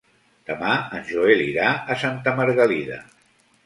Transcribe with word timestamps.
Demà 0.51 0.71
en 1.01 1.05
Joel 1.11 1.45
irà 1.51 1.69
a 1.97 2.01
Santa 2.07 2.37
Margalida. 2.43 3.03